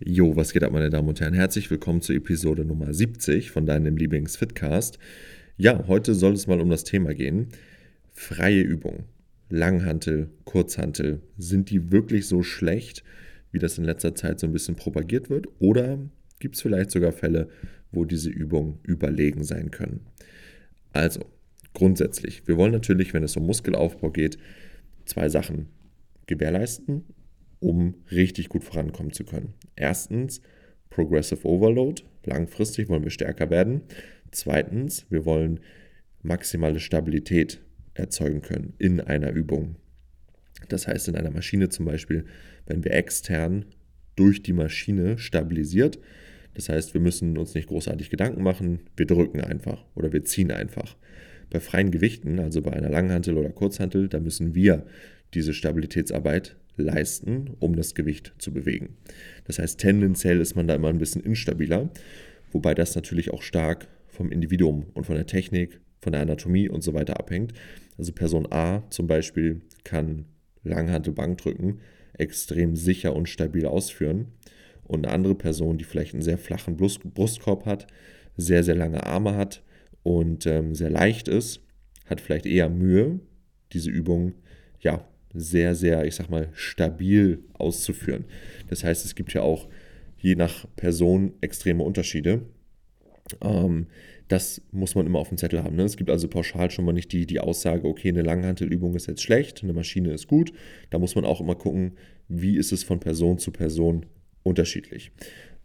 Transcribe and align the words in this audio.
Jo, 0.00 0.34
was 0.34 0.52
geht 0.52 0.64
ab, 0.64 0.72
meine 0.72 0.90
Damen 0.90 1.08
und 1.08 1.20
Herren? 1.20 1.34
Herzlich 1.34 1.70
willkommen 1.70 2.00
zur 2.00 2.16
Episode 2.16 2.64
Nummer 2.64 2.92
70 2.92 3.52
von 3.52 3.64
deinem 3.64 3.96
Lieblings-Fitcast. 3.96 4.98
Ja, 5.56 5.86
heute 5.86 6.16
soll 6.16 6.32
es 6.32 6.48
mal 6.48 6.60
um 6.60 6.68
das 6.68 6.82
Thema 6.82 7.14
gehen. 7.14 7.50
Freie 8.12 8.60
Übung. 8.60 9.04
Langhantel, 9.50 10.30
Kurzhantel. 10.46 11.20
Sind 11.38 11.70
die 11.70 11.92
wirklich 11.92 12.26
so 12.26 12.42
schlecht, 12.42 13.04
wie 13.52 13.60
das 13.60 13.78
in 13.78 13.84
letzter 13.84 14.16
Zeit 14.16 14.40
so 14.40 14.48
ein 14.48 14.52
bisschen 14.52 14.74
propagiert 14.74 15.30
wird? 15.30 15.46
Oder 15.60 16.00
gibt 16.40 16.56
es 16.56 16.62
vielleicht 16.62 16.90
sogar 16.90 17.12
Fälle, 17.12 17.48
wo 17.92 18.04
diese 18.04 18.30
Übungen 18.30 18.80
überlegen 18.82 19.44
sein 19.44 19.70
können? 19.70 20.00
Also, 20.92 21.20
grundsätzlich, 21.72 22.48
wir 22.48 22.56
wollen 22.56 22.72
natürlich, 22.72 23.14
wenn 23.14 23.22
es 23.22 23.36
um 23.36 23.46
Muskelaufbau 23.46 24.10
geht, 24.10 24.38
zwei 25.04 25.28
Sachen 25.28 25.68
gewährleisten 26.26 27.04
um 27.60 27.94
richtig 28.10 28.48
gut 28.48 28.64
vorankommen 28.64 29.12
zu 29.12 29.24
können. 29.24 29.54
Erstens, 29.76 30.40
Progressive 30.94 31.44
Overload. 31.46 32.02
Langfristig 32.24 32.88
wollen 32.88 33.02
wir 33.02 33.10
stärker 33.10 33.50
werden. 33.50 33.82
Zweitens, 34.30 35.06
wir 35.10 35.24
wollen 35.24 35.60
maximale 36.22 36.78
Stabilität 36.78 37.60
erzeugen 37.94 38.42
können 38.42 38.74
in 38.78 39.00
einer 39.00 39.32
Übung. 39.32 39.76
Das 40.68 40.86
heißt, 40.86 41.08
in 41.08 41.16
einer 41.16 41.30
Maschine 41.30 41.68
zum 41.68 41.84
Beispiel, 41.84 42.24
wenn 42.66 42.84
wir 42.84 42.92
extern 42.92 43.66
durch 44.16 44.42
die 44.42 44.52
Maschine 44.52 45.18
stabilisiert, 45.18 45.98
das 46.54 46.68
heißt, 46.68 46.94
wir 46.94 47.00
müssen 47.00 47.36
uns 47.36 47.54
nicht 47.54 47.68
großartig 47.68 48.10
Gedanken 48.10 48.42
machen, 48.42 48.80
wir 48.96 49.06
drücken 49.06 49.40
einfach 49.40 49.84
oder 49.96 50.12
wir 50.12 50.24
ziehen 50.24 50.52
einfach. 50.52 50.96
Bei 51.50 51.58
freien 51.58 51.90
Gewichten, 51.90 52.38
also 52.38 52.62
bei 52.62 52.72
einer 52.72 52.88
Langhantel 52.88 53.36
oder 53.36 53.50
Kurzhantel, 53.50 54.08
da 54.08 54.20
müssen 54.20 54.54
wir 54.54 54.86
diese 55.34 55.52
Stabilitätsarbeit 55.52 56.56
leisten, 56.76 57.50
um 57.60 57.76
das 57.76 57.94
Gewicht 57.94 58.34
zu 58.38 58.52
bewegen. 58.52 58.96
Das 59.44 59.58
heißt, 59.58 59.78
tendenziell 59.78 60.40
ist 60.40 60.56
man 60.56 60.66
da 60.66 60.74
immer 60.74 60.88
ein 60.88 60.98
bisschen 60.98 61.22
instabiler, 61.22 61.90
wobei 62.52 62.74
das 62.74 62.94
natürlich 62.94 63.32
auch 63.32 63.42
stark 63.42 63.88
vom 64.08 64.30
Individuum 64.30 64.86
und 64.94 65.04
von 65.04 65.16
der 65.16 65.26
Technik, 65.26 65.80
von 66.00 66.12
der 66.12 66.22
Anatomie 66.22 66.68
und 66.68 66.82
so 66.82 66.94
weiter 66.94 67.18
abhängt. 67.18 67.52
Also 67.98 68.12
Person 68.12 68.50
A 68.50 68.82
zum 68.90 69.06
Beispiel 69.06 69.62
kann 69.84 70.26
Langhantel-Bankdrücken 70.62 71.80
extrem 72.14 72.76
sicher 72.76 73.14
und 73.14 73.28
stabil 73.28 73.66
ausführen 73.66 74.26
und 74.84 75.04
eine 75.04 75.14
andere 75.14 75.34
Person, 75.34 75.78
die 75.78 75.84
vielleicht 75.84 76.14
einen 76.14 76.22
sehr 76.22 76.38
flachen 76.38 76.76
Brustkorb 76.76 77.66
hat, 77.66 77.86
sehr, 78.36 78.62
sehr 78.62 78.74
lange 78.74 79.04
Arme 79.04 79.36
hat 79.36 79.62
und 80.02 80.46
ähm, 80.46 80.74
sehr 80.74 80.90
leicht 80.90 81.28
ist, 81.28 81.60
hat 82.06 82.20
vielleicht 82.20 82.46
eher 82.46 82.68
Mühe, 82.68 83.20
diese 83.72 83.90
Übung 83.90 84.34
ja, 84.80 85.04
sehr, 85.34 85.74
sehr, 85.74 86.04
ich 86.04 86.14
sag 86.14 86.30
mal, 86.30 86.48
stabil 86.52 87.40
auszuführen. 87.54 88.24
Das 88.68 88.84
heißt, 88.84 89.04
es 89.04 89.14
gibt 89.14 89.34
ja 89.34 89.42
auch 89.42 89.68
je 90.16 90.36
nach 90.36 90.66
Person 90.76 91.34
extreme 91.40 91.82
Unterschiede. 91.82 92.42
Ähm, 93.42 93.86
das 94.28 94.62
muss 94.72 94.94
man 94.94 95.06
immer 95.06 95.18
auf 95.18 95.28
dem 95.28 95.38
Zettel 95.38 95.62
haben. 95.62 95.76
Ne? 95.76 95.82
Es 95.82 95.96
gibt 95.96 96.10
also 96.10 96.28
pauschal 96.28 96.70
schon 96.70 96.84
mal 96.84 96.92
nicht 96.92 97.12
die, 97.12 97.26
die 97.26 97.40
Aussage, 97.40 97.86
okay, 97.86 98.08
eine 98.08 98.22
Langhantelübung 98.22 98.94
ist 98.94 99.06
jetzt 99.06 99.22
schlecht, 99.22 99.62
eine 99.62 99.74
Maschine 99.74 100.12
ist 100.12 100.28
gut. 100.28 100.52
Da 100.90 100.98
muss 100.98 101.14
man 101.14 101.24
auch 101.24 101.40
immer 101.40 101.54
gucken, 101.54 101.92
wie 102.28 102.56
ist 102.56 102.72
es 102.72 102.84
von 102.84 103.00
Person 103.00 103.38
zu 103.38 103.50
Person 103.50 104.06
unterschiedlich. 104.42 105.12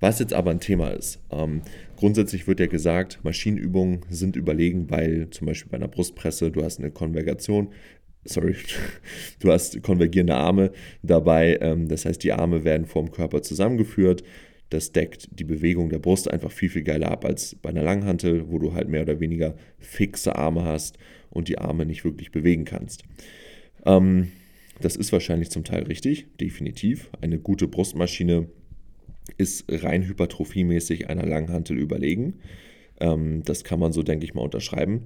Was 0.01 0.19
jetzt 0.19 0.33
aber 0.33 0.51
ein 0.51 0.61
Thema 0.61 0.89
ist, 0.89 1.19
ähm, 1.29 1.61
grundsätzlich 1.97 2.47
wird 2.47 2.61
ja 2.61 2.67
gesagt, 2.67 3.19
Maschinenübungen 3.23 4.01
sind 4.09 4.37
überlegen, 4.37 4.89
weil 4.89 5.29
zum 5.29 5.47
Beispiel 5.47 5.69
bei 5.69 5.77
einer 5.77 5.89
Brustpresse, 5.89 6.51
du 6.51 6.63
hast 6.63 6.79
eine 6.79 6.91
Konvergation, 6.91 7.69
sorry, 8.25 8.55
du 9.39 9.51
hast 9.51 9.81
konvergierende 9.83 10.35
Arme 10.35 10.71
dabei. 11.01 11.57
Ähm, 11.61 11.87
das 11.87 12.05
heißt, 12.05 12.23
die 12.23 12.33
Arme 12.33 12.63
werden 12.63 12.85
vorm 12.85 13.11
Körper 13.11 13.41
zusammengeführt. 13.41 14.23
Das 14.69 14.91
deckt 14.91 15.27
die 15.31 15.43
Bewegung 15.43 15.89
der 15.89 15.99
Brust 15.99 16.29
einfach 16.29 16.51
viel, 16.51 16.69
viel 16.69 16.83
geiler 16.83 17.11
ab 17.11 17.25
als 17.25 17.55
bei 17.55 17.69
einer 17.69 17.83
Langhantel, 17.83 18.49
wo 18.51 18.59
du 18.59 18.73
halt 18.73 18.87
mehr 18.87 19.01
oder 19.01 19.19
weniger 19.19 19.55
fixe 19.79 20.35
Arme 20.35 20.63
hast 20.63 20.97
und 21.31 21.47
die 21.47 21.57
Arme 21.57 21.85
nicht 21.85 22.05
wirklich 22.05 22.31
bewegen 22.31 22.65
kannst. 22.65 23.03
Ähm, 23.85 24.31
das 24.79 24.95
ist 24.95 25.11
wahrscheinlich 25.11 25.49
zum 25.49 25.63
Teil 25.63 25.83
richtig, 25.83 26.27
definitiv. 26.39 27.09
Eine 27.19 27.39
gute 27.39 27.67
Brustmaschine 27.67 28.47
ist 29.37 29.65
rein 29.69 30.07
hypertrophiemäßig 30.07 31.09
einer 31.09 31.25
Langhantel 31.25 31.77
überlegen. 31.77 32.39
Ähm, 32.99 33.43
das 33.43 33.63
kann 33.63 33.79
man 33.79 33.91
so, 33.91 34.03
denke 34.03 34.25
ich 34.25 34.33
mal, 34.33 34.41
unterschreiben. 34.41 35.03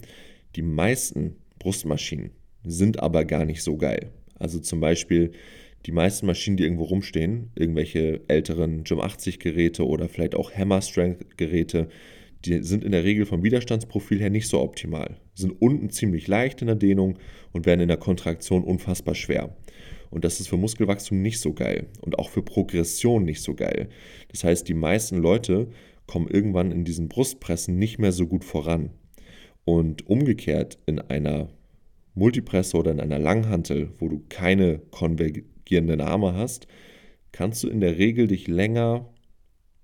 Die 0.55 0.61
meisten 0.61 1.37
Brustmaschinen 1.57 2.31
sind 2.63 3.01
aber 3.01 3.25
gar 3.25 3.45
nicht 3.45 3.63
so 3.63 3.77
geil. 3.77 4.11
Also 4.35 4.59
zum 4.59 4.79
Beispiel 4.79 5.31
die 5.85 5.91
meisten 5.91 6.25
Maschinen, 6.25 6.57
die 6.57 6.63
irgendwo 6.63 6.85
rumstehen, 6.85 7.51
irgendwelche 7.55 8.21
älteren 8.27 8.83
Gym 8.83 9.01
80 9.01 9.39
Geräte 9.39 9.85
oder 9.85 10.07
vielleicht 10.07 10.35
auch 10.35 10.51
Hammer 10.53 10.81
Strength 10.81 11.37
Geräte, 11.37 11.89
die 12.45 12.61
sind 12.63 12.83
in 12.83 12.91
der 12.91 13.03
Regel 13.03 13.25
vom 13.25 13.43
Widerstandsprofil 13.43 14.19
her 14.19 14.29
nicht 14.29 14.47
so 14.47 14.61
optimal. 14.61 15.17
Sind 15.33 15.61
unten 15.61 15.89
ziemlich 15.89 16.27
leicht 16.27 16.61
in 16.61 16.67
der 16.67 16.75
Dehnung 16.75 17.17
und 17.51 17.65
werden 17.65 17.81
in 17.81 17.87
der 17.87 17.97
Kontraktion 17.97 18.63
unfassbar 18.63 19.15
schwer. 19.15 19.55
Und 20.09 20.25
das 20.25 20.39
ist 20.39 20.47
für 20.47 20.57
Muskelwachstum 20.57 21.21
nicht 21.21 21.39
so 21.39 21.53
geil 21.53 21.87
und 22.01 22.19
auch 22.19 22.29
für 22.29 22.43
Progression 22.43 23.23
nicht 23.23 23.41
so 23.41 23.55
geil. 23.55 23.89
Das 24.29 24.43
heißt, 24.43 24.67
die 24.67 24.73
meisten 24.73 25.17
Leute 25.17 25.69
kommen 26.05 26.27
irgendwann 26.27 26.71
in 26.71 26.83
diesen 26.85 27.07
Brustpressen 27.07 27.77
nicht 27.77 27.97
mehr 27.97 28.11
so 28.11 28.27
gut 28.27 28.43
voran. 28.43 28.91
Und 29.65 30.07
umgekehrt 30.07 30.77
in 30.85 30.99
einer 30.99 31.49
Multipresse 32.15 32.77
oder 32.77 32.91
in 32.91 32.99
einer 32.99 33.19
Langhantel, 33.19 33.89
wo 33.99 34.07
du 34.07 34.23
keine 34.29 34.79
konvergierenden 34.91 36.01
Arme 36.01 36.33
hast, 36.33 36.67
kannst 37.31 37.63
du 37.63 37.67
in 37.67 37.79
der 37.79 37.97
Regel 37.97 38.27
dich 38.27 38.47
länger, 38.47 39.09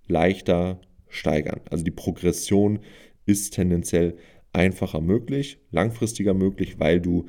leichter 0.08 0.80
steigern. 1.08 1.62
Also 1.70 1.84
die 1.84 1.92
Progression 1.92 2.80
ist 3.26 3.56
tendenziell 3.56 4.18
einfacher 4.54 5.02
möglich, 5.02 5.60
langfristiger 5.72 6.34
möglich, 6.34 6.80
weil 6.80 7.02
du 7.02 7.28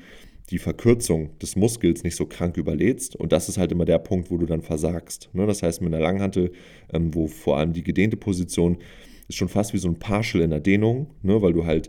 die 0.50 0.58
Verkürzung 0.58 1.38
des 1.38 1.56
Muskels 1.56 2.02
nicht 2.02 2.16
so 2.16 2.26
krank 2.26 2.56
überlädst. 2.56 3.14
Und 3.14 3.32
das 3.32 3.48
ist 3.48 3.58
halt 3.58 3.72
immer 3.72 3.84
der 3.84 3.98
Punkt, 3.98 4.30
wo 4.30 4.36
du 4.36 4.46
dann 4.46 4.62
versagst. 4.62 5.30
Ne? 5.32 5.46
Das 5.46 5.62
heißt, 5.62 5.80
mit 5.80 5.94
einer 5.94 6.02
Langhantel, 6.02 6.52
ähm, 6.92 7.14
wo 7.14 7.28
vor 7.28 7.58
allem 7.58 7.72
die 7.72 7.84
gedehnte 7.84 8.16
Position 8.16 8.78
ist 9.28 9.36
schon 9.36 9.48
fast 9.48 9.72
wie 9.72 9.78
so 9.78 9.88
ein 9.88 9.98
Partial 9.98 10.42
in 10.42 10.50
der 10.50 10.60
Dehnung, 10.60 11.14
ne? 11.22 11.40
weil 11.40 11.52
du 11.52 11.66
halt 11.66 11.88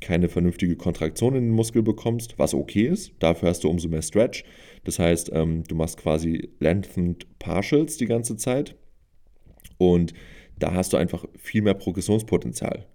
keine 0.00 0.28
vernünftige 0.28 0.76
Kontraktion 0.76 1.34
in 1.34 1.44
den 1.44 1.52
Muskel 1.52 1.82
bekommst, 1.82 2.38
was 2.38 2.54
okay 2.54 2.86
ist. 2.86 3.12
Dafür 3.18 3.50
hast 3.50 3.64
du 3.64 3.68
umso 3.68 3.88
mehr 3.88 4.02
Stretch. 4.02 4.44
Das 4.84 4.98
heißt, 4.98 5.30
ähm, 5.34 5.64
du 5.64 5.74
machst 5.74 5.98
quasi 5.98 6.50
Lengthened 6.58 7.26
Partials 7.38 7.96
die 7.96 8.06
ganze 8.06 8.36
Zeit. 8.36 8.76
Und 9.78 10.14
da 10.58 10.74
hast 10.74 10.92
du 10.92 10.96
einfach 10.96 11.24
viel 11.36 11.62
mehr 11.62 11.74
Progressionspotenzial. 11.74 12.86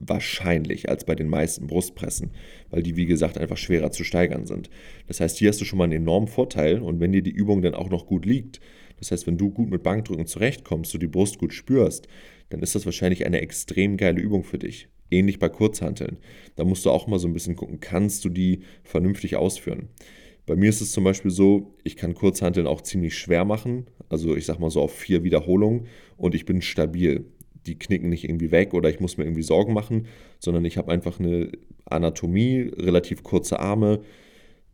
Wahrscheinlich 0.00 0.88
als 0.88 1.04
bei 1.04 1.14
den 1.14 1.28
meisten 1.28 1.66
Brustpressen, 1.66 2.32
weil 2.70 2.82
die, 2.82 2.96
wie 2.96 3.06
gesagt, 3.06 3.38
einfach 3.38 3.56
schwerer 3.56 3.92
zu 3.92 4.04
steigern 4.04 4.46
sind. 4.46 4.68
Das 5.06 5.20
heißt, 5.20 5.38
hier 5.38 5.48
hast 5.48 5.60
du 5.60 5.64
schon 5.64 5.78
mal 5.78 5.84
einen 5.84 6.02
enormen 6.02 6.28
Vorteil. 6.28 6.80
Und 6.80 7.00
wenn 7.00 7.12
dir 7.12 7.22
die 7.22 7.30
Übung 7.30 7.62
dann 7.62 7.74
auch 7.74 7.88
noch 7.88 8.06
gut 8.06 8.26
liegt, 8.26 8.60
das 8.98 9.10
heißt, 9.10 9.26
wenn 9.26 9.38
du 9.38 9.50
gut 9.50 9.70
mit 9.70 9.82
Bankdrücken 9.82 10.26
zurechtkommst, 10.26 10.92
du 10.94 10.98
die 10.98 11.06
Brust 11.06 11.38
gut 11.38 11.52
spürst, 11.52 12.08
dann 12.50 12.60
ist 12.60 12.74
das 12.74 12.86
wahrscheinlich 12.86 13.26
eine 13.26 13.40
extrem 13.40 13.96
geile 13.96 14.20
Übung 14.20 14.44
für 14.44 14.58
dich. 14.58 14.88
Ähnlich 15.10 15.38
bei 15.38 15.48
Kurzhanteln. 15.48 16.18
Da 16.56 16.64
musst 16.64 16.84
du 16.84 16.90
auch 16.90 17.06
mal 17.06 17.18
so 17.18 17.28
ein 17.28 17.34
bisschen 17.34 17.56
gucken, 17.56 17.80
kannst 17.80 18.24
du 18.24 18.28
die 18.28 18.60
vernünftig 18.82 19.36
ausführen. 19.36 19.88
Bei 20.46 20.56
mir 20.56 20.68
ist 20.68 20.80
es 20.80 20.92
zum 20.92 21.04
Beispiel 21.04 21.30
so, 21.30 21.74
ich 21.84 21.96
kann 21.96 22.14
Kurzhanteln 22.14 22.66
auch 22.66 22.82
ziemlich 22.82 23.16
schwer 23.16 23.44
machen, 23.44 23.86
also 24.10 24.36
ich 24.36 24.44
sag 24.44 24.58
mal 24.58 24.70
so 24.70 24.82
auf 24.82 24.92
vier 24.92 25.24
Wiederholungen 25.24 25.86
und 26.16 26.34
ich 26.34 26.44
bin 26.44 26.60
stabil. 26.60 27.26
Die 27.66 27.78
knicken 27.78 28.10
nicht 28.10 28.24
irgendwie 28.24 28.50
weg 28.50 28.74
oder 28.74 28.90
ich 28.90 29.00
muss 29.00 29.16
mir 29.16 29.24
irgendwie 29.24 29.42
Sorgen 29.42 29.72
machen, 29.72 30.06
sondern 30.38 30.66
ich 30.66 30.76
habe 30.76 30.92
einfach 30.92 31.18
eine 31.18 31.50
Anatomie, 31.86 32.70
relativ 32.76 33.22
kurze 33.22 33.58
Arme, 33.58 34.02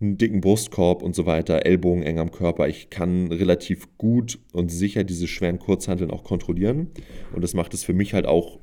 einen 0.01 0.19
dicken 0.19 0.41
Brustkorb 0.41 1.03
und 1.05 1.15
so 1.15 1.25
weiter, 1.25 1.67
Ellbogen 1.67 2.03
eng 2.03 2.19
am 2.19 2.33
Körper. 2.33 2.67
Ich 2.67 2.91
kann 2.91 3.31
relativ 3.31 3.97
gut 3.97 4.41
und 4.53 4.73
sicher 4.73 5.05
diese 5.05 5.29
schweren 5.29 5.61
Kurzhanteln 5.61 6.11
auch 6.11 6.25
kontrollieren 6.25 6.91
und 7.33 7.45
das 7.45 7.55
macht 7.55 7.75
es 7.75 7.85
für 7.85 7.95
mich 7.95 8.13
halt 8.13 8.27
auch 8.27 8.59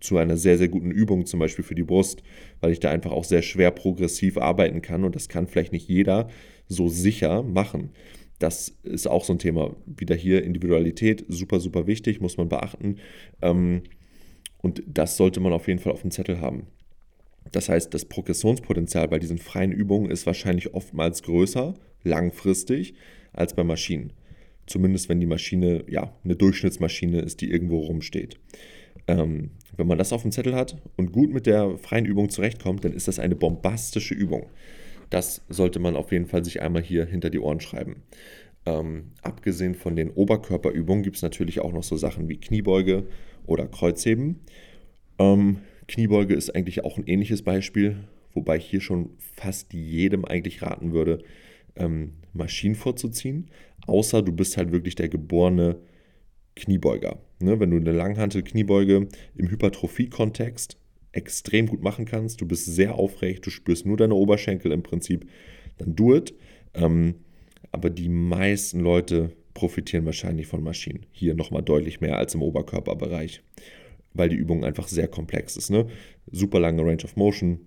zu 0.00 0.16
einer 0.18 0.36
sehr, 0.36 0.58
sehr 0.58 0.68
guten 0.68 0.90
Übung, 0.90 1.26
zum 1.26 1.40
Beispiel 1.40 1.64
für 1.64 1.74
die 1.74 1.82
Brust, 1.82 2.22
weil 2.60 2.72
ich 2.72 2.80
da 2.80 2.90
einfach 2.90 3.12
auch 3.12 3.24
sehr 3.24 3.42
schwer 3.42 3.70
progressiv 3.70 4.38
arbeiten 4.38 4.82
kann 4.82 5.04
und 5.04 5.14
das 5.14 5.28
kann 5.28 5.46
vielleicht 5.46 5.72
nicht 5.72 5.88
jeder 5.88 6.28
so 6.68 6.88
sicher 6.88 7.42
machen. 7.42 7.90
Das 8.38 8.74
ist 8.82 9.06
auch 9.06 9.24
so 9.24 9.32
ein 9.32 9.38
Thema. 9.38 9.74
Wieder 9.86 10.14
hier 10.14 10.44
Individualität, 10.44 11.24
super, 11.28 11.58
super 11.58 11.86
wichtig, 11.86 12.20
muss 12.20 12.36
man 12.36 12.48
beachten. 12.48 12.96
Ähm, 13.40 13.82
und 14.58 14.82
das 14.86 15.16
sollte 15.16 15.40
man 15.40 15.52
auf 15.52 15.68
jeden 15.68 15.78
Fall 15.78 15.92
auf 15.92 16.02
dem 16.02 16.10
Zettel 16.10 16.40
haben. 16.40 16.66
Das 17.52 17.68
heißt, 17.68 17.94
das 17.94 18.04
Progressionspotenzial 18.04 19.08
bei 19.08 19.18
diesen 19.18 19.38
freien 19.38 19.72
Übungen 19.72 20.10
ist 20.10 20.26
wahrscheinlich 20.26 20.74
oftmals 20.74 21.22
größer, 21.22 21.74
langfristig, 22.02 22.94
als 23.32 23.54
bei 23.54 23.64
Maschinen. 23.64 24.12
Zumindest 24.66 25.08
wenn 25.08 25.20
die 25.20 25.26
Maschine 25.26 25.84
ja 25.88 26.12
eine 26.24 26.36
Durchschnittsmaschine 26.36 27.20
ist, 27.20 27.40
die 27.40 27.50
irgendwo 27.50 27.78
rumsteht. 27.78 28.38
Ähm, 29.06 29.50
wenn 29.76 29.86
man 29.86 29.98
das 29.98 30.12
auf 30.12 30.22
dem 30.22 30.32
Zettel 30.32 30.54
hat 30.54 30.76
und 30.96 31.12
gut 31.12 31.32
mit 31.32 31.46
der 31.46 31.76
freien 31.78 32.06
Übung 32.06 32.28
zurechtkommt, 32.28 32.84
dann 32.84 32.92
ist 32.92 33.08
das 33.08 33.18
eine 33.18 33.36
bombastische 33.36 34.14
Übung. 34.14 34.50
Das 35.10 35.42
sollte 35.48 35.78
man 35.78 35.96
auf 35.96 36.12
jeden 36.12 36.26
Fall 36.26 36.44
sich 36.44 36.62
einmal 36.62 36.82
hier 36.82 37.06
hinter 37.06 37.30
die 37.30 37.38
Ohren 37.38 37.60
schreiben. 37.60 38.02
Ähm, 38.64 39.12
abgesehen 39.22 39.74
von 39.74 39.94
den 39.94 40.10
Oberkörperübungen 40.10 41.04
gibt 41.04 41.16
es 41.16 41.22
natürlich 41.22 41.60
auch 41.60 41.72
noch 41.72 41.84
so 41.84 41.96
Sachen 41.96 42.28
wie 42.28 42.38
Kniebeuge 42.38 43.04
oder 43.46 43.66
Kreuzheben. 43.66 44.40
Ähm, 45.18 45.58
Kniebeuge 45.86 46.34
ist 46.34 46.54
eigentlich 46.54 46.84
auch 46.84 46.98
ein 46.98 47.06
ähnliches 47.06 47.42
Beispiel, 47.42 47.96
wobei 48.34 48.56
ich 48.56 48.66
hier 48.66 48.80
schon 48.80 49.10
fast 49.18 49.72
jedem 49.72 50.24
eigentlich 50.24 50.62
raten 50.62 50.92
würde, 50.92 51.22
ähm, 51.76 52.14
Maschinen 52.32 52.74
vorzuziehen, 52.74 53.48
außer 53.86 54.22
du 54.22 54.32
bist 54.32 54.56
halt 54.56 54.72
wirklich 54.72 54.96
der 54.96 55.08
geborene 55.08 55.76
Kniebeuger. 56.56 57.18
Ne? 57.40 57.60
Wenn 57.60 57.70
du 57.70 57.76
eine 57.76 57.92
Langhantel-Kniebeuge 57.92 59.08
im 59.36 59.50
Hypertrophie-Kontext 59.50 60.78
extrem 61.12 61.66
gut 61.66 61.82
machen 61.82 62.04
kannst, 62.04 62.40
du 62.40 62.46
bist 62.46 62.66
sehr 62.66 62.96
aufrecht, 62.96 63.46
du 63.46 63.50
spürst 63.50 63.86
nur 63.86 63.96
deine 63.96 64.14
Oberschenkel 64.14 64.72
im 64.72 64.82
Prinzip, 64.82 65.26
dann 65.78 65.94
do 65.94 66.14
it. 66.14 66.34
Ähm, 66.74 67.16
aber 67.72 67.90
die 67.90 68.08
meisten 68.08 68.80
Leute 68.80 69.32
profitieren 69.54 70.04
wahrscheinlich 70.06 70.46
von 70.46 70.62
Maschinen. 70.62 71.06
Hier 71.12 71.34
nochmal 71.34 71.62
deutlich 71.62 72.00
mehr 72.00 72.18
als 72.18 72.34
im 72.34 72.42
Oberkörperbereich, 72.42 73.42
weil 74.14 74.28
die 74.28 74.36
Übung 74.36 74.64
einfach 74.64 74.88
sehr 74.88 75.08
komplex 75.08 75.56
ist. 75.56 75.70
Ne? 75.70 75.86
Super 76.30 76.60
lange 76.60 76.82
Range 76.82 77.02
of 77.04 77.16
Motion, 77.16 77.60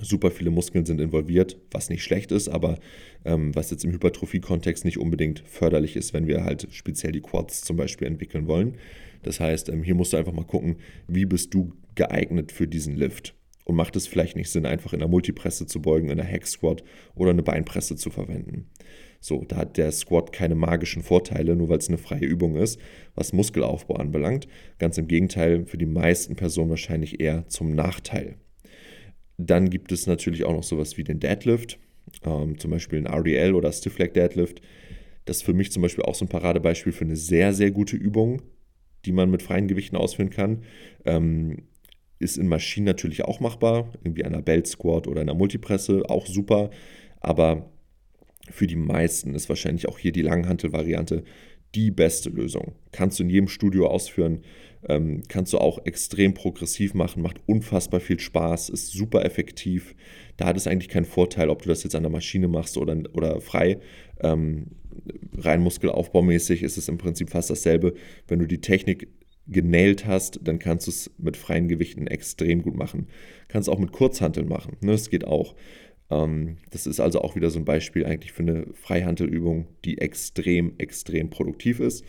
super 0.00 0.30
viele 0.30 0.50
Muskeln 0.50 0.86
sind 0.86 1.00
involviert, 1.00 1.56
was 1.70 1.88
nicht 1.88 2.02
schlecht 2.02 2.32
ist, 2.32 2.48
aber 2.48 2.78
ähm, 3.24 3.54
was 3.54 3.70
jetzt 3.70 3.84
im 3.84 3.92
Hypertrophie-Kontext 3.92 4.84
nicht 4.84 4.98
unbedingt 4.98 5.42
förderlich 5.46 5.96
ist, 5.96 6.12
wenn 6.12 6.26
wir 6.26 6.44
halt 6.44 6.68
speziell 6.70 7.12
die 7.12 7.20
Quads 7.20 7.62
zum 7.62 7.76
Beispiel 7.76 8.06
entwickeln 8.06 8.46
wollen. 8.46 8.76
Das 9.22 9.40
heißt, 9.40 9.68
ähm, 9.68 9.82
hier 9.82 9.94
musst 9.94 10.12
du 10.12 10.16
einfach 10.16 10.32
mal 10.32 10.44
gucken, 10.44 10.76
wie 11.06 11.24
bist 11.24 11.54
du 11.54 11.72
geeignet 11.94 12.52
für 12.52 12.66
diesen 12.66 12.96
Lift. 12.96 13.34
Und 13.66 13.76
macht 13.76 13.96
es 13.96 14.06
vielleicht 14.06 14.36
nicht 14.36 14.50
Sinn, 14.50 14.66
einfach 14.66 14.92
in 14.92 14.98
der 14.98 15.08
Multipresse 15.08 15.64
zu 15.64 15.80
beugen, 15.80 16.10
in 16.10 16.18
der 16.18 16.30
Hack 16.30 16.46
Squat 16.46 16.84
oder 17.14 17.30
eine 17.30 17.42
Beinpresse 17.42 17.96
zu 17.96 18.10
verwenden. 18.10 18.66
So, 19.20 19.42
da 19.42 19.56
hat 19.56 19.78
der 19.78 19.90
Squat 19.90 20.32
keine 20.32 20.54
magischen 20.54 21.02
Vorteile, 21.02 21.56
nur 21.56 21.70
weil 21.70 21.78
es 21.78 21.88
eine 21.88 21.96
freie 21.96 22.26
Übung 22.26 22.56
ist, 22.56 22.78
was 23.14 23.32
Muskelaufbau 23.32 23.94
anbelangt. 23.94 24.48
Ganz 24.78 24.98
im 24.98 25.08
Gegenteil, 25.08 25.64
für 25.64 25.78
die 25.78 25.86
meisten 25.86 26.36
Personen 26.36 26.68
wahrscheinlich 26.68 27.20
eher 27.20 27.48
zum 27.48 27.74
Nachteil. 27.74 28.36
Dann 29.36 29.70
gibt 29.70 29.92
es 29.92 30.06
natürlich 30.06 30.44
auch 30.44 30.52
noch 30.52 30.62
sowas 30.62 30.96
wie 30.96 31.04
den 31.04 31.20
Deadlift, 31.20 31.78
ähm, 32.24 32.58
zum 32.58 32.70
Beispiel 32.70 32.98
ein 32.98 33.06
RDL 33.06 33.54
oder 33.54 33.72
Stiff 33.72 33.98
Leg 33.98 34.14
Deadlift. 34.14 34.60
Das 35.24 35.38
ist 35.38 35.42
für 35.42 35.54
mich 35.54 35.72
zum 35.72 35.82
Beispiel 35.82 36.04
auch 36.04 36.14
so 36.14 36.24
ein 36.24 36.28
Paradebeispiel 36.28 36.92
für 36.92 37.04
eine 37.04 37.16
sehr, 37.16 37.52
sehr 37.52 37.70
gute 37.70 37.96
Übung, 37.96 38.42
die 39.04 39.12
man 39.12 39.30
mit 39.30 39.42
freien 39.42 39.68
Gewichten 39.68 39.96
ausführen 39.96 40.30
kann. 40.30 40.62
Ähm, 41.04 41.64
ist 42.18 42.38
in 42.38 42.48
Maschinen 42.48 42.86
natürlich 42.86 43.24
auch 43.24 43.40
machbar, 43.40 43.92
irgendwie 44.02 44.24
einer 44.24 44.42
Belt 44.42 44.66
Squat 44.66 45.08
oder 45.08 45.20
einer 45.20 45.34
Multipresse, 45.34 46.02
auch 46.08 46.26
super. 46.26 46.70
Aber 47.20 47.70
für 48.50 48.66
die 48.66 48.76
meisten 48.76 49.34
ist 49.34 49.48
wahrscheinlich 49.48 49.88
auch 49.88 49.98
hier 49.98 50.12
die 50.12 50.22
Langhantel-Variante 50.22 51.24
die 51.74 51.90
beste 51.90 52.30
Lösung. 52.30 52.72
Kannst 52.92 53.18
du 53.18 53.24
in 53.24 53.30
jedem 53.30 53.48
Studio 53.48 53.88
ausführen, 53.88 54.40
ähm, 54.88 55.22
kannst 55.28 55.52
du 55.52 55.58
auch 55.58 55.84
extrem 55.86 56.34
progressiv 56.34 56.94
machen, 56.94 57.22
macht 57.22 57.40
unfassbar 57.46 58.00
viel 58.00 58.20
Spaß, 58.20 58.68
ist 58.68 58.92
super 58.92 59.24
effektiv. 59.24 59.94
Da 60.36 60.46
hat 60.46 60.56
es 60.56 60.66
eigentlich 60.66 60.88
keinen 60.88 61.06
Vorteil, 61.06 61.48
ob 61.48 61.62
du 61.62 61.68
das 61.68 61.82
jetzt 61.82 61.94
an 61.94 62.02
der 62.02 62.12
Maschine 62.12 62.48
machst 62.48 62.76
oder, 62.76 62.96
oder 63.14 63.40
frei. 63.40 63.78
Ähm, 64.20 64.66
rein 65.36 65.60
muskelaufbaumäßig 65.60 66.62
ist 66.62 66.76
es 66.76 66.88
im 66.88 66.98
Prinzip 66.98 67.30
fast 67.30 67.50
dasselbe. 67.50 67.94
Wenn 68.28 68.38
du 68.38 68.46
die 68.46 68.60
Technik 68.60 69.08
genäht 69.46 70.06
hast, 70.06 70.40
dann 70.42 70.58
kannst 70.58 70.86
du 70.86 70.90
es 70.90 71.10
mit 71.18 71.36
freien 71.36 71.68
Gewichten 71.68 72.06
extrem 72.06 72.62
gut 72.62 72.76
machen. 72.76 73.08
Kannst 73.48 73.68
auch 73.68 73.78
mit 73.78 73.92
Kurzhanteln 73.92 74.48
machen. 74.48 74.76
Ne? 74.80 74.92
Das 74.92 75.10
geht 75.10 75.26
auch. 75.26 75.54
Ähm, 76.10 76.58
das 76.70 76.86
ist 76.86 77.00
also 77.00 77.20
auch 77.20 77.36
wieder 77.36 77.50
so 77.50 77.58
ein 77.58 77.64
Beispiel 77.64 78.04
eigentlich 78.04 78.32
für 78.32 78.42
eine 78.42 78.66
Freihandelübung, 78.74 79.66
die 79.84 79.98
extrem, 79.98 80.74
extrem 80.78 81.30
produktiv 81.30 81.80
ist 81.80 82.04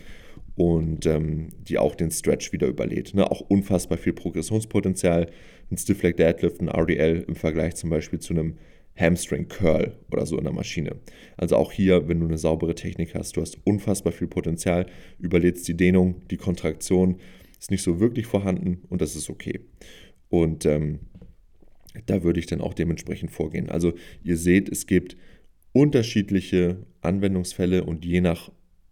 und 0.56 1.06
ähm, 1.06 1.50
die 1.60 1.78
auch 1.78 1.96
den 1.96 2.12
Stretch 2.12 2.52
wieder 2.52 2.68
überlädt. 2.68 3.14
Ne? 3.14 3.30
Auch 3.30 3.42
unfassbar 3.42 3.98
viel 3.98 4.14
Progressionspotenzial. 4.14 5.28
Ein 5.72 5.78
Stiff 5.78 6.02
Leg 6.04 6.18
Deadlift, 6.18 6.62
ein 6.62 6.70
RDL 6.70 7.26
im 7.28 7.36
Vergleich 7.36 7.76
zum 7.76 7.90
Beispiel 7.90 8.20
zu 8.20 8.34
einem 8.34 8.58
Hamstring 8.98 9.50
Curl 9.50 9.98
oder 10.12 10.26
so 10.26 10.38
in 10.38 10.46
der 10.46 10.54
Maschine. 10.54 10.96
Also 11.36 11.58
auch 11.58 11.72
hier, 11.72 12.08
wenn 12.08 12.20
du 12.20 12.28
eine 12.28 12.38
saubere 12.38 12.76
Technik 12.76 13.14
hast, 13.14 13.36
du 13.36 13.42
hast 13.42 13.58
unfassbar 13.66 14.14
viel 14.14 14.28
Potenzial, 14.28 14.86
überlädst 15.20 15.68
die 15.68 15.76
Dehnung, 15.76 16.22
die 16.32 16.38
Kontraktion 16.38 17.18
ist 17.60 17.72
nicht 17.72 17.84
so 17.84 18.00
wirklich 18.00 18.26
vorhanden 18.26 18.84
und 18.90 19.02
das 19.02 19.16
ist 19.16 19.30
okay. 19.30 19.60
Und 20.30 20.66
ähm, 20.66 21.00
da 22.06 22.24
würde 22.24 22.40
ich 22.40 22.46
dann 22.46 22.62
auch 22.62 22.74
dementsprechend 22.74 23.32
vorgehen. 23.32 23.70
Also 23.70 23.94
ihr 24.24 24.38
seht, 24.38 24.70
es 24.70 24.88
gibt 24.88 25.18
unterschiedliche 25.74 26.78
Anwendungsfälle 27.02 27.84
und 27.84 28.06
je 28.06 28.22
nach 28.22 28.52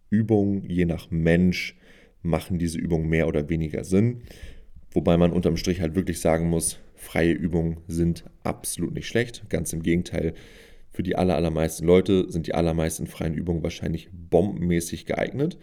Übung, 0.10 0.70
je 0.70 0.86
nach 0.86 1.10
Mensch 1.12 1.76
machen 2.22 2.60
diese 2.60 2.78
Übungen 2.78 3.10
mehr 3.10 3.28
oder 3.28 3.50
weniger 3.50 3.84
Sinn. 3.84 4.24
Wobei 4.92 5.18
man 5.18 5.32
unterm 5.32 5.58
Strich 5.58 5.82
halt 5.82 5.96
wirklich 5.96 6.20
sagen 6.20 6.50
muss, 6.50 6.80
freie 6.96 7.32
Übungen 7.32 7.78
sind 7.88 8.26
absolut 8.44 8.94
nicht 8.94 9.08
schlecht. 9.08 9.50
Ganz 9.50 9.74
im 9.74 9.82
Gegenteil, 9.82 10.34
für 10.92 11.04
die 11.04 11.16
allermeisten 11.16 11.86
Leute 11.86 12.32
sind 12.32 12.46
die 12.46 12.54
allermeisten 12.54 13.08
freien 13.08 13.34
Übungen 13.34 13.64
wahrscheinlich 13.64 14.10
bombenmäßig 14.12 15.06
geeignet. 15.06 15.58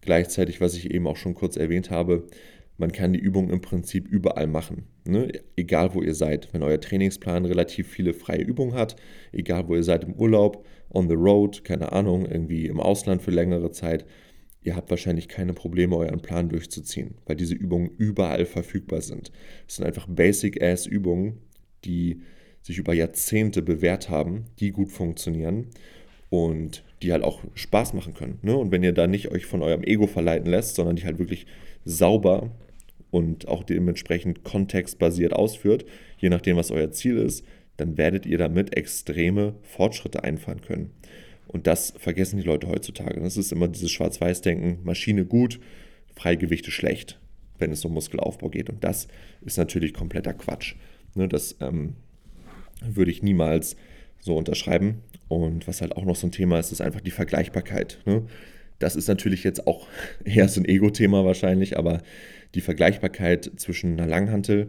Gleichzeitig, 0.00 0.60
was 0.60 0.74
ich 0.74 0.90
eben 0.90 1.06
auch 1.06 1.16
schon 1.16 1.34
kurz 1.34 1.56
erwähnt 1.56 1.90
habe, 1.90 2.26
man 2.76 2.90
kann 2.90 3.12
die 3.12 3.20
Übung 3.20 3.50
im 3.50 3.60
Prinzip 3.60 4.08
überall 4.08 4.48
machen. 4.48 4.88
Ne? 5.06 5.30
Egal 5.56 5.94
wo 5.94 6.02
ihr 6.02 6.14
seid. 6.14 6.48
Wenn 6.52 6.62
euer 6.62 6.80
Trainingsplan 6.80 7.44
relativ 7.44 7.88
viele 7.88 8.14
freie 8.14 8.42
Übungen 8.42 8.74
hat, 8.74 8.96
egal 9.32 9.68
wo 9.68 9.74
ihr 9.74 9.84
seid 9.84 10.04
im 10.04 10.14
Urlaub, 10.14 10.64
on 10.90 11.08
the 11.08 11.14
road, 11.14 11.64
keine 11.64 11.92
Ahnung, 11.92 12.26
irgendwie 12.26 12.66
im 12.66 12.80
Ausland 12.80 13.22
für 13.22 13.30
längere 13.30 13.70
Zeit, 13.70 14.06
ihr 14.62 14.76
habt 14.76 14.90
wahrscheinlich 14.90 15.28
keine 15.28 15.52
Probleme, 15.52 15.96
euren 15.96 16.22
Plan 16.22 16.48
durchzuziehen, 16.48 17.16
weil 17.26 17.36
diese 17.36 17.54
Übungen 17.54 17.90
überall 17.98 18.46
verfügbar 18.46 19.02
sind. 19.02 19.30
Es 19.68 19.76
sind 19.76 19.84
einfach 19.84 20.06
Basic-Ass-Übungen, 20.08 21.38
die 21.84 22.22
sich 22.62 22.78
über 22.78 22.94
Jahrzehnte 22.94 23.60
bewährt 23.60 24.08
haben, 24.08 24.46
die 24.58 24.70
gut 24.70 24.90
funktionieren 24.90 25.66
und 26.30 26.82
die 27.02 27.12
halt 27.12 27.22
auch 27.22 27.42
Spaß 27.52 27.92
machen 27.92 28.14
können. 28.14 28.38
Ne? 28.40 28.56
Und 28.56 28.72
wenn 28.72 28.82
ihr 28.82 28.92
da 28.92 29.06
nicht 29.06 29.30
euch 29.30 29.44
von 29.44 29.62
eurem 29.62 29.84
Ego 29.84 30.06
verleiten 30.06 30.50
lässt, 30.50 30.76
sondern 30.76 30.96
die 30.96 31.04
halt 31.04 31.18
wirklich 31.18 31.46
sauber 31.84 32.50
und 33.14 33.46
auch 33.46 33.62
dementsprechend 33.62 34.42
kontextbasiert 34.42 35.34
ausführt, 35.34 35.84
je 36.18 36.30
nachdem, 36.30 36.56
was 36.56 36.72
euer 36.72 36.90
Ziel 36.90 37.16
ist, 37.16 37.44
dann 37.76 37.96
werdet 37.96 38.26
ihr 38.26 38.38
damit 38.38 38.76
extreme 38.76 39.54
Fortschritte 39.62 40.24
einfahren 40.24 40.62
können. 40.62 40.90
Und 41.46 41.68
das 41.68 41.94
vergessen 41.96 42.38
die 42.38 42.42
Leute 42.42 42.66
heutzutage. 42.66 43.20
Das 43.20 43.36
ist 43.36 43.52
immer 43.52 43.68
dieses 43.68 43.92
Schwarz-Weiß-Denken, 43.92 44.80
Maschine 44.82 45.24
gut, 45.26 45.60
Freigewichte 46.16 46.72
schlecht, 46.72 47.20
wenn 47.60 47.70
es 47.70 47.84
um 47.84 47.92
Muskelaufbau 47.92 48.48
geht. 48.48 48.68
Und 48.68 48.82
das 48.82 49.06
ist 49.42 49.58
natürlich 49.58 49.94
kompletter 49.94 50.34
Quatsch. 50.34 50.74
Ne, 51.14 51.28
das 51.28 51.54
ähm, 51.60 51.94
würde 52.82 53.12
ich 53.12 53.22
niemals 53.22 53.76
so 54.18 54.36
unterschreiben. 54.36 55.02
Und 55.28 55.68
was 55.68 55.82
halt 55.82 55.96
auch 55.96 56.04
noch 56.04 56.16
so 56.16 56.26
ein 56.26 56.32
Thema 56.32 56.58
ist, 56.58 56.72
ist 56.72 56.80
einfach 56.80 57.00
die 57.00 57.12
Vergleichbarkeit. 57.12 58.00
Ne? 58.06 58.24
Das 58.80 58.96
ist 58.96 59.06
natürlich 59.06 59.44
jetzt 59.44 59.68
auch 59.68 59.86
eher 60.24 60.48
so 60.48 60.60
ein 60.60 60.64
Ego-Thema 60.64 61.24
wahrscheinlich, 61.24 61.78
aber 61.78 62.02
die 62.54 62.60
Vergleichbarkeit 62.60 63.50
zwischen 63.56 63.98
einer 63.98 64.08
Langhantel, 64.08 64.68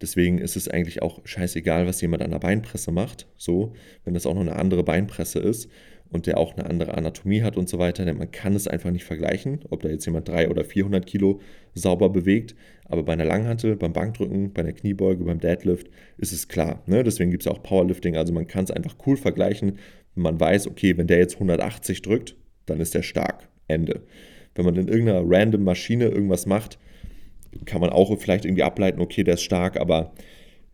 deswegen 0.00 0.38
ist 0.38 0.56
es 0.56 0.68
eigentlich 0.68 1.02
auch 1.02 1.20
scheißegal, 1.24 1.86
was 1.86 2.00
jemand 2.00 2.22
an 2.22 2.30
der 2.30 2.38
Beinpresse 2.38 2.92
macht, 2.92 3.26
so, 3.36 3.72
wenn 4.04 4.14
das 4.14 4.26
auch 4.26 4.34
noch 4.34 4.42
eine 4.42 4.56
andere 4.56 4.84
Beinpresse 4.84 5.38
ist 5.38 5.68
und 6.10 6.26
der 6.26 6.38
auch 6.38 6.56
eine 6.56 6.68
andere 6.68 6.94
Anatomie 6.94 7.42
hat 7.42 7.56
und 7.56 7.68
so 7.68 7.78
weiter, 7.78 8.04
denn 8.04 8.18
man 8.18 8.30
kann 8.30 8.54
es 8.54 8.68
einfach 8.68 8.90
nicht 8.90 9.04
vergleichen, 9.04 9.60
ob 9.70 9.82
da 9.82 9.88
jetzt 9.88 10.06
jemand 10.06 10.28
300 10.28 10.50
oder 10.50 10.64
400 10.64 11.04
Kilo 11.04 11.40
sauber 11.74 12.10
bewegt, 12.10 12.54
aber 12.84 13.02
bei 13.02 13.12
einer 13.12 13.24
Langhantel, 13.24 13.76
beim 13.76 13.92
Bankdrücken, 13.92 14.52
bei 14.52 14.62
einer 14.62 14.72
Kniebeuge, 14.72 15.24
beim 15.24 15.40
Deadlift 15.40 15.88
ist 16.18 16.32
es 16.32 16.46
klar. 16.46 16.82
Ne? 16.86 17.02
Deswegen 17.02 17.30
gibt 17.30 17.42
es 17.42 17.48
auch 17.48 17.62
Powerlifting, 17.62 18.16
also 18.16 18.32
man 18.32 18.46
kann 18.46 18.64
es 18.64 18.70
einfach 18.70 18.94
cool 19.06 19.16
vergleichen. 19.16 19.78
Man 20.14 20.38
weiß, 20.38 20.68
okay, 20.68 20.96
wenn 20.96 21.08
der 21.08 21.18
jetzt 21.18 21.34
180 21.34 22.02
drückt, 22.02 22.36
dann 22.66 22.80
ist 22.80 22.94
der 22.94 23.02
stark. 23.02 23.48
Ende. 23.68 24.02
Wenn 24.54 24.64
man 24.64 24.76
in 24.76 24.88
irgendeiner 24.88 25.22
random 25.24 25.64
Maschine 25.64 26.06
irgendwas 26.06 26.46
macht, 26.46 26.78
kann 27.64 27.80
man 27.80 27.90
auch 27.90 28.16
vielleicht 28.18 28.44
irgendwie 28.44 28.62
ableiten, 28.62 29.00
okay, 29.00 29.24
der 29.24 29.34
ist 29.34 29.42
stark, 29.42 29.78
aber 29.78 30.12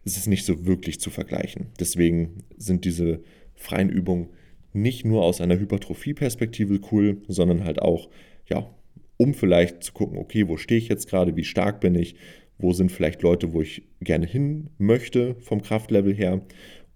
es 0.05 0.17
ist 0.17 0.27
nicht 0.27 0.45
so 0.45 0.67
wirklich 0.67 1.01
zu 1.01 1.11
vergleichen. 1.11 1.69
Deswegen 1.79 2.45
sind 2.57 2.85
diese 2.85 3.23
freien 3.55 3.91
Übungen 3.91 4.29
nicht 4.73 5.05
nur 5.05 5.23
aus 5.23 5.41
einer 5.41 5.59
Hypertrophie-Perspektive 5.59 6.81
cool, 6.91 7.23
sondern 7.29 7.65
halt 7.65 7.81
auch, 7.81 8.09
ja, 8.49 8.69
um 9.17 9.35
vielleicht 9.35 9.85
zu 9.85 9.93
gucken, 9.93 10.19
okay, 10.19 10.49
wo 10.49 10.57
stehe 10.57 10.79
ich 10.79 10.89
jetzt 10.89 11.09
gerade, 11.09 11.37
wie 11.37 11.45
stark 11.45 11.81
bin 11.81 11.95
ich, 11.95 12.17
wo 12.59 12.73
sind 12.73 12.91
vielleicht 12.91 13.23
Leute, 13.23 13.53
wo 13.53 13.61
ich 13.61 13.83
gerne 14.01 14.27
hin 14.27 14.71
möchte 14.79 15.35
vom 15.37 15.62
Kraftlevel 15.62 16.15
her. 16.15 16.41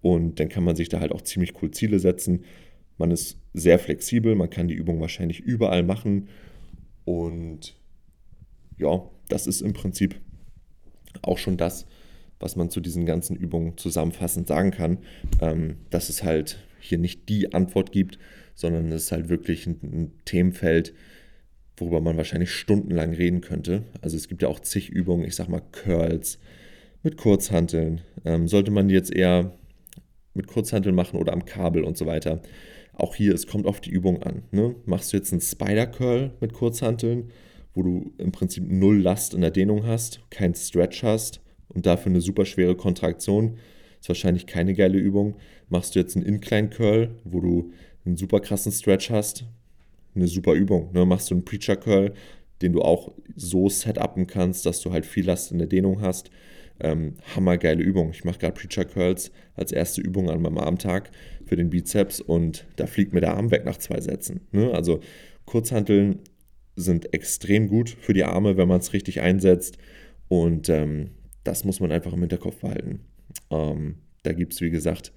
Und 0.00 0.40
dann 0.40 0.48
kann 0.48 0.64
man 0.64 0.76
sich 0.76 0.88
da 0.88 1.00
halt 1.00 1.12
auch 1.12 1.22
ziemlich 1.22 1.60
cool 1.60 1.70
Ziele 1.70 1.98
setzen. 1.98 2.44
Man 2.98 3.10
ist 3.10 3.40
sehr 3.52 3.78
flexibel, 3.78 4.34
man 4.34 4.50
kann 4.50 4.68
die 4.68 4.74
Übung 4.74 5.00
wahrscheinlich 5.00 5.40
überall 5.40 5.82
machen. 5.82 6.28
Und 7.04 7.76
ja, 8.78 9.08
das 9.28 9.46
ist 9.46 9.60
im 9.60 9.72
Prinzip 9.72 10.20
auch 11.22 11.38
schon 11.38 11.56
das, 11.56 11.86
was 12.38 12.56
man 12.56 12.70
zu 12.70 12.80
diesen 12.80 13.06
ganzen 13.06 13.36
Übungen 13.36 13.76
zusammenfassend 13.78 14.46
sagen 14.46 14.70
kann, 14.70 14.98
ähm, 15.40 15.76
dass 15.90 16.08
es 16.08 16.22
halt 16.22 16.58
hier 16.80 16.98
nicht 16.98 17.28
die 17.28 17.54
Antwort 17.54 17.92
gibt, 17.92 18.18
sondern 18.54 18.92
es 18.92 19.04
ist 19.04 19.12
halt 19.12 19.28
wirklich 19.28 19.66
ein, 19.66 19.78
ein 19.82 20.12
Themenfeld, 20.24 20.92
worüber 21.76 22.00
man 22.00 22.16
wahrscheinlich 22.16 22.50
stundenlang 22.50 23.12
reden 23.12 23.40
könnte. 23.40 23.84
Also 24.00 24.16
es 24.16 24.28
gibt 24.28 24.42
ja 24.42 24.48
auch 24.48 24.60
zig 24.60 24.88
Übungen, 24.88 25.24
ich 25.24 25.36
sag 25.36 25.48
mal 25.48 25.62
Curls 25.72 26.38
mit 27.02 27.16
Kurzhanteln. 27.16 28.00
Ähm, 28.24 28.48
sollte 28.48 28.70
man 28.70 28.88
die 28.88 28.94
jetzt 28.94 29.14
eher 29.14 29.52
mit 30.34 30.46
Kurzhanteln 30.46 30.94
machen 30.94 31.18
oder 31.18 31.32
am 31.32 31.44
Kabel 31.44 31.84
und 31.84 31.96
so 31.96 32.06
weiter. 32.06 32.42
Auch 32.94 33.14
hier, 33.14 33.34
es 33.34 33.46
kommt 33.46 33.66
auf 33.66 33.80
die 33.80 33.90
Übung 33.90 34.22
an. 34.22 34.42
Ne? 34.52 34.74
Machst 34.86 35.12
du 35.12 35.16
jetzt 35.16 35.32
einen 35.32 35.42
Spider-Curl 35.42 36.32
mit 36.40 36.52
Kurzhanteln, 36.54 37.30
wo 37.76 37.82
du 37.82 38.12
im 38.16 38.32
Prinzip 38.32 38.64
null 38.66 39.00
Last 39.00 39.34
in 39.34 39.42
der 39.42 39.50
Dehnung 39.50 39.86
hast, 39.86 40.20
kein 40.30 40.54
Stretch 40.54 41.02
hast 41.02 41.42
und 41.68 41.84
dafür 41.84 42.10
eine 42.10 42.22
super 42.22 42.46
schwere 42.46 42.74
Kontraktion, 42.74 43.58
ist 44.00 44.08
wahrscheinlich 44.08 44.46
keine 44.46 44.72
geile 44.72 44.98
Übung. 44.98 45.36
Machst 45.68 45.94
du 45.94 45.98
jetzt 45.98 46.16
einen 46.16 46.24
Incline-Curl, 46.24 47.10
wo 47.24 47.40
du 47.40 47.72
einen 48.06 48.16
super 48.16 48.40
krassen 48.40 48.72
Stretch 48.72 49.10
hast, 49.10 49.44
eine 50.14 50.26
super 50.26 50.54
Übung. 50.54 50.90
Ne? 50.94 51.04
Machst 51.04 51.30
du 51.30 51.34
einen 51.34 51.44
Preacher-Curl, 51.44 52.14
den 52.62 52.72
du 52.72 52.80
auch 52.80 53.12
so 53.34 53.68
setupen 53.68 54.26
kannst, 54.26 54.64
dass 54.64 54.80
du 54.80 54.90
halt 54.90 55.04
viel 55.04 55.26
Last 55.26 55.52
in 55.52 55.58
der 55.58 55.66
Dehnung 55.66 56.00
hast. 56.00 56.30
Ähm, 56.80 57.14
hammergeile 57.34 57.82
Übung. 57.82 58.10
Ich 58.10 58.24
mache 58.24 58.38
gerade 58.38 58.54
Preacher 58.54 58.86
Curls 58.86 59.32
als 59.54 59.72
erste 59.72 60.00
Übung 60.00 60.30
an 60.30 60.40
meinem 60.40 60.58
Armtag 60.58 61.10
für 61.44 61.56
den 61.56 61.68
Bizeps 61.68 62.20
und 62.20 62.66
da 62.76 62.86
fliegt 62.86 63.12
mir 63.12 63.20
der 63.20 63.34
Arm 63.34 63.50
weg 63.50 63.66
nach 63.66 63.76
zwei 63.76 64.00
Sätzen. 64.00 64.40
Ne? 64.52 64.72
Also 64.72 65.00
Kurzhanteln 65.44 66.20
sind 66.76 67.12
extrem 67.14 67.68
gut 67.68 67.90
für 67.90 68.12
die 68.12 68.24
Arme, 68.24 68.56
wenn 68.56 68.68
man 68.68 68.80
es 68.80 68.92
richtig 68.92 69.20
einsetzt 69.20 69.78
und 70.28 70.68
ähm, 70.68 71.10
das 71.44 71.64
muss 71.64 71.80
man 71.80 71.92
einfach 71.92 72.12
im 72.12 72.20
Hinterkopf 72.20 72.60
behalten. 72.60 73.00
Ähm, 73.50 73.96
da 74.22 74.32
gibt 74.32 74.52
es, 74.52 74.60
wie 74.60 74.70
gesagt, 74.70 75.12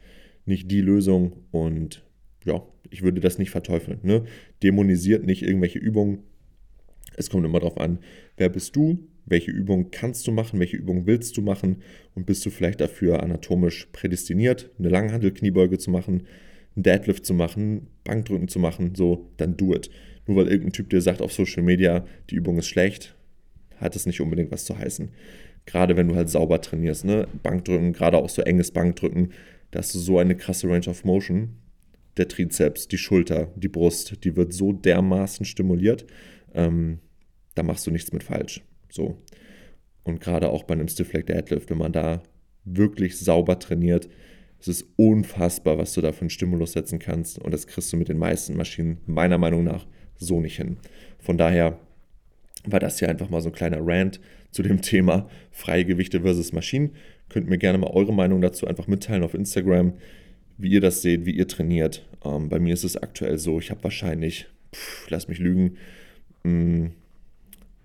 nicht 0.46 0.72
die 0.72 0.82
Lösung 0.82 1.34
und 1.52 2.04
ja, 2.46 2.62
ich 2.90 3.02
würde 3.02 3.20
das 3.20 3.38
nicht 3.38 3.50
verteufeln. 3.52 4.00
Ne? 4.04 4.24
Dämonisiert 4.64 5.26
nicht 5.26 5.44
irgendwelche 5.44 5.80
Übungen. 5.80 6.20
Es 7.16 7.30
kommt 7.30 7.46
immer 7.46 7.60
darauf 7.60 7.78
an, 7.78 8.00
wer 8.38 8.50
bist 8.50 8.76
du, 8.76 9.08
welche 9.26 9.52
Übung 9.52 9.92
kannst 9.92 10.26
du 10.28 10.32
machen, 10.32 10.60
welche 10.60 10.78
Übung 10.78 11.06
willst 11.06 11.38
du 11.38 11.42
machen 11.42 11.82
und 12.16 12.26
bist 12.26 12.46
du 12.46 12.50
vielleicht 12.50 12.82
dafür 12.82 13.22
anatomisch 13.22 13.88
prädestiniert, 13.92 14.72
eine 14.80 14.90
Langhandelkniebeuge 14.90 15.78
zu 15.78 15.92
machen, 15.92 16.24
einen 16.76 16.84
Deadlift 16.84 17.26
zu 17.26 17.34
machen, 17.34 17.88
Bankdrücken 18.04 18.48
zu 18.48 18.60
machen, 18.60 18.96
so, 18.96 19.30
dann 19.38 19.58
do 19.58 19.76
it. 19.76 19.90
Nur 20.30 20.38
weil 20.38 20.48
irgendein 20.48 20.74
Typ 20.74 20.92
dir 20.92 21.02
sagt 21.02 21.24
auf 21.24 21.34
Social 21.34 21.64
Media, 21.64 22.06
die 22.30 22.36
Übung 22.36 22.60
ist 22.60 22.68
schlecht, 22.68 23.16
hat 23.78 23.96
es 23.96 24.06
nicht 24.06 24.22
unbedingt 24.22 24.52
was 24.52 24.64
zu 24.64 24.78
heißen. 24.78 25.10
Gerade 25.66 25.98
wenn 25.98 26.08
du 26.08 26.16
halt 26.16 26.30
sauber 26.30 26.62
trainierst, 26.62 27.04
ne? 27.04 27.28
Bankdrücken, 27.42 27.94
gerade 27.94 28.20
auch 28.20 28.30
so 28.30 28.44
enges 28.44 28.70
Bankdrücken, 28.70 29.32
da 29.72 29.80
hast 29.80 29.96
du 29.96 29.98
so 29.98 30.20
eine 30.20 30.36
krasse 30.36 30.70
Range 30.70 30.88
of 30.88 31.04
Motion. 31.04 31.56
Der 32.18 32.28
Trizeps, 32.28 32.88
die 32.88 33.00
Schulter, 33.00 33.52
die 33.56 33.70
Brust, 33.70 34.24
die 34.24 34.36
wird 34.36 34.54
so 34.54 34.72
dermaßen 34.72 35.48
stimuliert, 35.48 36.06
ähm, 36.54 37.00
da 37.56 37.64
machst 37.64 37.88
du 37.88 37.92
nichts 37.92 38.14
mit 38.14 38.22
falsch. 38.22 38.62
So. 38.92 39.20
Und 40.04 40.22
gerade 40.22 40.50
auch 40.50 40.62
bei 40.62 40.76
einem 40.76 40.90
Stiff 40.90 41.12
Leg 41.12 41.26
Deadlift, 41.26 41.72
wenn 41.72 41.80
man 41.80 41.92
da 41.92 42.22
wirklich 42.66 43.18
sauber 43.18 43.58
trainiert, 43.58 44.08
es 44.60 44.68
ist 44.68 44.86
unfassbar, 44.96 45.80
was 45.80 45.96
du 45.96 46.02
da 46.02 46.12
für 46.12 46.22
einen 46.22 46.30
Stimulus 46.30 46.74
setzen 46.74 47.00
kannst. 47.00 47.40
Und 47.40 47.52
das 47.52 47.66
kriegst 47.66 47.92
du 47.92 47.98
mit 47.98 48.10
den 48.10 48.20
meisten 48.20 48.56
Maschinen 48.56 49.00
meiner 49.08 49.40
Meinung 49.40 49.64
nach 49.64 49.88
so 50.20 50.40
nicht 50.40 50.58
hin. 50.58 50.78
Von 51.20 51.38
daher 51.38 51.80
war 52.66 52.80
das 52.80 53.00
hier 53.00 53.10
einfach 53.10 53.30
mal 53.30 53.42
so 53.42 53.50
ein 53.50 53.56
kleiner 53.56 53.80
Rant 53.82 54.20
zu 54.52 54.62
dem 54.62 54.82
Thema 54.84 55.30
freie 55.52 55.86
Gewichte 55.86 56.22
versus 56.22 56.54
Maschinen. 56.54 56.92
Könnt 57.30 57.50
mir 57.50 57.58
gerne 57.58 57.78
mal 57.78 57.92
eure 57.92 58.14
Meinung 58.14 58.42
dazu 58.42 58.68
einfach 58.68 58.88
mitteilen 58.88 59.24
auf 59.24 59.34
Instagram, 59.34 59.94
wie 60.58 60.70
ihr 60.70 60.82
das 60.82 61.02
seht, 61.02 61.26
wie 61.26 61.36
ihr 61.36 61.48
trainiert. 61.48 62.08
Ähm, 62.24 62.50
bei 62.50 62.60
mir 62.60 62.74
ist 62.74 62.84
es 62.84 62.98
aktuell 62.98 63.38
so, 63.38 63.60
ich 63.60 63.72
habe 63.72 63.84
wahrscheinlich, 63.84 64.48
pff, 64.74 65.10
lass 65.10 65.28
mich 65.28 65.40
lügen, 65.40 65.78
mh, 66.44 66.90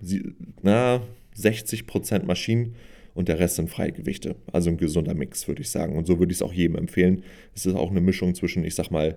hm, 0.01 0.35
na, 0.63 1.03
60% 1.37 2.25
Maschinen 2.25 2.75
und 3.15 3.29
der 3.29 3.39
Rest 3.39 3.57
sind 3.57 3.71
Freigewichte. 3.71 4.37
Also 4.53 4.71
ein 4.71 4.77
gesunder 4.77 5.15
Mix, 5.15 5.47
würde 5.49 5.63
ich 5.63 5.71
sagen. 5.71 5.97
Und 5.97 6.07
so 6.07 6.19
würde 6.19 6.33
ich 6.33 6.39
es 6.39 6.43
auch 6.43 6.53
jedem 6.53 6.77
empfehlen. 6.77 7.23
Es 7.55 7.65
ist 7.65 7.75
auch 7.75 7.91
eine 7.91 8.01
Mischung 8.01 8.35
zwischen, 8.35 8.65
ich 8.65 8.75
sag 8.75 8.91
mal, 8.91 9.17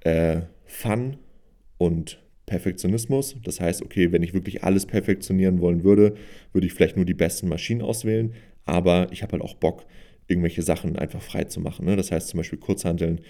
äh, 0.00 0.42
Fun 0.66 1.16
und 1.78 2.20
Perfektionismus. 2.46 3.36
Das 3.42 3.60
heißt, 3.60 3.82
okay, 3.82 4.12
wenn 4.12 4.22
ich 4.22 4.32
wirklich 4.32 4.62
alles 4.64 4.86
perfektionieren 4.86 5.60
wollen 5.60 5.82
würde, 5.84 6.14
würde 6.52 6.66
ich 6.66 6.72
vielleicht 6.72 6.96
nur 6.96 7.04
die 7.04 7.14
besten 7.14 7.48
Maschinen 7.48 7.82
auswählen. 7.82 8.32
Aber 8.64 9.08
ich 9.10 9.22
habe 9.22 9.32
halt 9.32 9.42
auch 9.42 9.54
Bock, 9.54 9.84
irgendwelche 10.28 10.62
Sachen 10.62 10.96
einfach 10.96 11.22
frei 11.22 11.44
zu 11.44 11.60
machen. 11.60 11.86
Ne? 11.86 11.96
Das 11.96 12.10
heißt 12.10 12.28
zum 12.28 12.38
Beispiel 12.38 12.58
Kurzhanteln. 12.58 13.20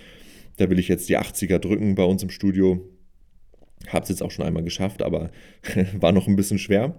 Da 0.59 0.71
will 0.71 0.79
ich 0.79 0.89
jetzt 0.89 1.09
die 1.09 1.19
80er 1.19 1.59
drücken 1.59 1.95
bei 1.95 2.05
uns 2.05 2.23
im 2.23 2.31
Studio. 2.31 2.89
Habe 3.89 4.05
es 4.05 4.09
jetzt 4.09 4.23
auch 4.23 4.31
schon 4.31 4.45
einmal 4.45 4.65
geschafft, 4.65 5.03
aber 5.03 5.31
war 5.95 6.13
noch 6.13 6.29
ein 6.29 6.37
bisschen 6.37 6.59
schwer. 6.59 6.99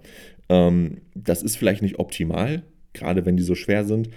Ähm, 0.50 1.02
das 1.16 1.44
ist 1.44 1.58
vielleicht 1.58 1.82
nicht 1.82 2.00
optimal, 2.00 2.64
gerade 2.94 3.26
wenn 3.26 3.38
die 3.38 3.44
so 3.44 3.56
schwer 3.56 3.84
sind, 3.84 4.10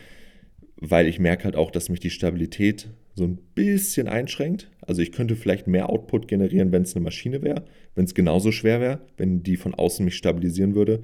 weil 0.76 1.06
ich 1.06 1.18
merke 1.18 1.44
halt 1.44 1.56
auch, 1.56 1.70
dass 1.70 1.88
mich 1.88 2.00
die 2.00 2.10
Stabilität 2.10 2.88
so 3.14 3.24
ein 3.24 3.38
bisschen 3.54 4.08
einschränkt. 4.08 4.70
Also 4.80 5.02
ich 5.02 5.12
könnte 5.12 5.36
vielleicht 5.36 5.66
mehr 5.66 5.90
Output 5.90 6.28
generieren, 6.28 6.72
wenn 6.72 6.82
es 6.82 6.94
eine 6.94 7.04
Maschine 7.04 7.42
wäre, 7.42 7.64
wenn 7.94 8.04
es 8.04 8.14
genauso 8.14 8.52
schwer 8.52 8.80
wäre, 8.80 9.00
wenn 9.16 9.42
die 9.42 9.56
von 9.56 9.74
außen 9.74 10.04
mich 10.04 10.16
stabilisieren 10.16 10.74
würde. 10.74 11.02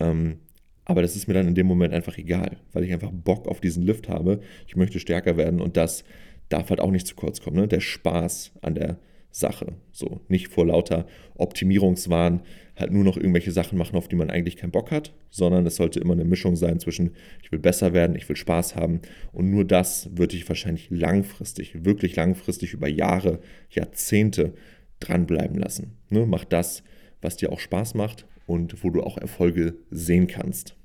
Ähm, 0.00 0.38
aber 0.84 1.02
das 1.02 1.14
ist 1.14 1.28
mir 1.28 1.34
dann 1.34 1.48
in 1.48 1.54
dem 1.54 1.66
Moment 1.66 1.94
einfach 1.94 2.18
egal, 2.18 2.56
weil 2.72 2.84
ich 2.84 2.92
einfach 2.92 3.12
Bock 3.12 3.46
auf 3.46 3.60
diesen 3.60 3.82
Lift 3.82 4.08
habe. 4.08 4.40
Ich 4.66 4.76
möchte 4.76 4.98
stärker 4.98 5.36
werden 5.36 5.60
und 5.60 5.76
das 5.76 6.04
darf 6.48 6.70
halt 6.70 6.80
auch 6.80 6.90
nicht 6.90 7.06
zu 7.06 7.14
kurz 7.14 7.40
kommen. 7.40 7.56
Ne? 7.56 7.68
Der 7.68 7.80
Spaß 7.80 8.52
an 8.62 8.74
der 8.74 8.98
Sache. 9.32 9.74
So, 9.90 10.20
nicht 10.28 10.48
vor 10.48 10.66
lauter 10.66 11.06
Optimierungswahn 11.34 12.42
halt 12.76 12.92
nur 12.92 13.04
noch 13.04 13.16
irgendwelche 13.16 13.52
Sachen 13.52 13.78
machen, 13.78 13.96
auf 13.96 14.08
die 14.08 14.16
man 14.16 14.30
eigentlich 14.30 14.56
keinen 14.56 14.70
Bock 14.70 14.90
hat, 14.90 15.12
sondern 15.30 15.66
es 15.66 15.76
sollte 15.76 16.00
immer 16.00 16.12
eine 16.12 16.24
Mischung 16.24 16.56
sein 16.56 16.78
zwischen, 16.78 17.12
ich 17.42 17.50
will 17.50 17.58
besser 17.58 17.92
werden, 17.92 18.16
ich 18.16 18.28
will 18.28 18.36
Spaß 18.36 18.76
haben 18.76 19.00
und 19.32 19.50
nur 19.50 19.64
das 19.64 20.10
würde 20.16 20.36
ich 20.36 20.48
wahrscheinlich 20.48 20.88
langfristig, 20.90 21.84
wirklich 21.84 22.16
langfristig 22.16 22.72
über 22.72 22.88
Jahre, 22.88 23.40
Jahrzehnte 23.70 24.54
dranbleiben 25.00 25.58
lassen. 25.58 25.98
Ne? 26.10 26.26
Mach 26.26 26.44
das, 26.44 26.82
was 27.20 27.36
dir 27.36 27.52
auch 27.52 27.60
Spaß 27.60 27.94
macht 27.94 28.26
und 28.46 28.82
wo 28.84 28.90
du 28.90 29.02
auch 29.02 29.18
Erfolge 29.18 29.74
sehen 29.90 30.26
kannst. 30.26 30.76